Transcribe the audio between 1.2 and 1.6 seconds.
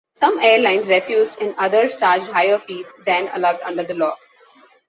and